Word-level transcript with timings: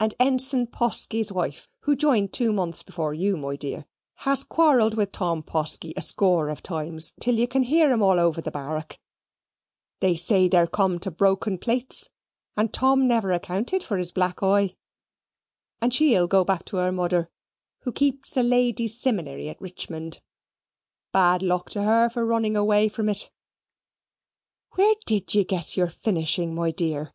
And 0.00 0.16
Ensign 0.18 0.66
Posky's 0.66 1.30
wife, 1.30 1.68
who 1.82 1.94
joined 1.94 2.32
two 2.32 2.52
months 2.52 2.82
before 2.82 3.14
you, 3.14 3.36
my 3.36 3.54
dear, 3.54 3.86
has 4.26 4.42
quarl'd 4.42 4.94
with 4.94 5.12
Tom 5.12 5.44
Posky 5.44 5.92
a 5.96 6.02
score 6.02 6.48
of 6.48 6.60
times, 6.60 7.12
till 7.20 7.36
you 7.38 7.46
can 7.46 7.62
hear'm 7.62 8.02
all 8.02 8.18
over 8.18 8.40
the 8.40 8.50
bar'ck 8.50 8.98
(they 10.00 10.16
say 10.16 10.48
they're 10.48 10.66
come 10.66 10.98
to 10.98 11.12
broken 11.12 11.56
pleets, 11.56 12.08
and 12.56 12.72
Tom 12.72 13.06
never 13.06 13.30
accounted 13.30 13.84
for 13.84 13.96
his 13.96 14.10
black 14.10 14.42
oi), 14.42 14.74
and 15.80 15.94
she'll 15.94 16.26
go 16.26 16.42
back 16.42 16.64
to 16.64 16.78
her 16.78 16.90
mother, 16.90 17.30
who 17.82 17.92
keeps 17.92 18.36
a 18.36 18.42
ladies' 18.42 19.00
siminary 19.00 19.46
at 19.48 19.60
Richmond 19.60 20.20
bad 21.12 21.42
luck 21.44 21.70
to 21.70 21.84
her 21.84 22.10
for 22.10 22.26
running 22.26 22.56
away 22.56 22.88
from 22.88 23.08
it! 23.08 23.30
Where 24.74 24.96
did 25.06 25.32
ye 25.36 25.44
get 25.44 25.76
your 25.76 25.90
finishing, 25.90 26.56
my 26.56 26.72
dear? 26.72 27.14